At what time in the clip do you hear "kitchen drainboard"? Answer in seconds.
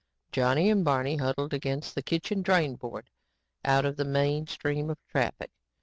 2.01-3.03